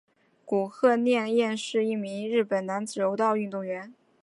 [0.45, 3.93] 古贺稔彦是一名日本男子柔道运动员。